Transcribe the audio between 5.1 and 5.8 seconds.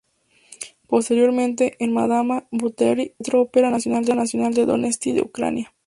de Ucrania.